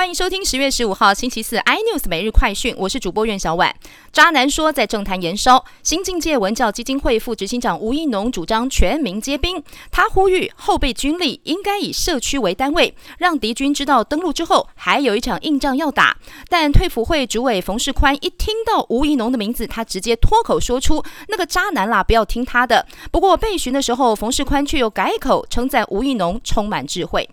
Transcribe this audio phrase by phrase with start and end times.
[0.00, 3.70] 欢迎收听十月十五号星期四 iNews 每日快讯，我是主播苑小婉。
[4.10, 16.16] 渣男说在政坛延烧，新境界文教基金会副执行长吴一农主张全民皆兵，他呼吁后备军力应该以社区为单位，让敌军知道登陆之后还有一场硬仗要打。
[16.48, 22.86] 但退辅会主委冯世宽一听到吴一农的名字，他直接脱口说出那个渣男啦，不要听他的。
[23.12, 27.28] 不过被询的时候，冯世宽却又改口称赞吴一农充满智慧。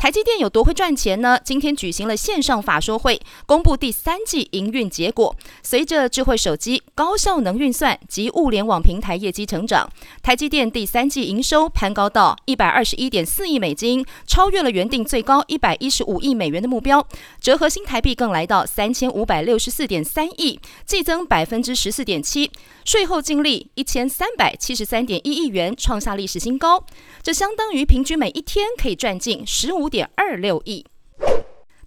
[0.00, 1.38] 台积电有多会赚钱呢？
[1.44, 5.36] 今天举行了线上法说会，公布第三季营运结果。
[5.62, 9.92] 随着智慧手机、高效能运算及物联网平台业绩成长，
[10.22, 17.06] 台积电第三季营收攀高到一百二十一点四亿美金，超越了原定最高一百一十五亿美元的目标，
[17.38, 22.50] 折合新台币更来到三千五百六十四点三亿，季增百分之十四点七，
[22.86, 26.82] 税后净利一千三百七十三点一亿元，创下历史新高。
[27.22, 29.89] 这相当于平均每一天可以赚进十五。
[29.90, 30.86] 点二六亿，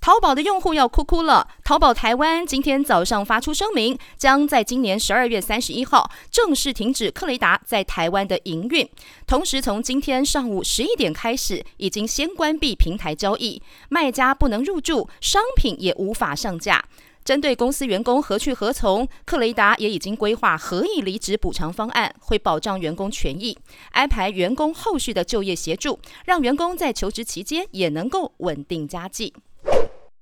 [0.00, 1.48] 淘宝的用户要哭哭了。
[1.62, 8.86] 淘宝台湾今天早上发出声明，将在今年十二月三十一号正式停止克雷达在台湾的营运，
[9.26, 16.84] 同时从今天上午十一点开始，已经先关闭平台交易，卖家不能入驻，商品也无法上架。
[17.24, 23.56] 针对公司员工何去何从，克雷达也已经规划合意离职补偿方案，会保障员工权益，
[23.92, 29.32] 安排员工后续的就业协助，让员工在求职期间也能够稳定家计。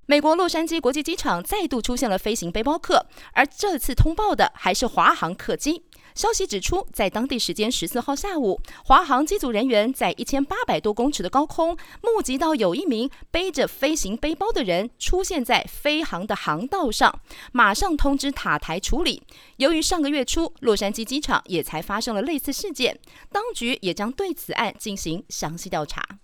[0.07, 5.85] 美国洛杉矶国际机场再度出现了飞行背包客，而这次通报的还是华航客机。
[6.15, 17.21] 消息指出，在当地时间十四号下午，华航机组人员在一千八百多公尺的高空，目击到有一名背着飞行背包的人出现在飞航的航道上，
[17.53, 19.23] 马上通知塔台处理。
[19.57, 22.99] 由于上个月初洛杉矶机场也才发生了类似事件，
[23.31, 26.20] 当局也将对此案进行详细调查。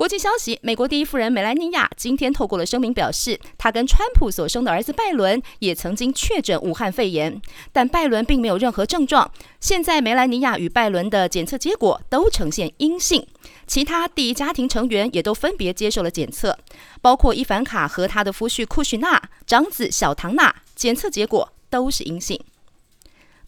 [0.00, 7.38] 国际消息：美国第一夫人梅兰妮亚今天透过了声明表示，她跟川普所生的儿子拜伦也曾经确诊武汉肺炎，
[7.70, 9.30] 但拜伦并没有任何症状。
[9.60, 13.26] 现在梅兰妮亚与拜伦的检测结果都呈现阴性，
[13.66, 16.56] 其他第一家庭成员也都分别接受了检测，
[17.02, 22.40] 包括伊凡卡和他的夫婿库许纳、长子小唐纳，检测结果都是阴性。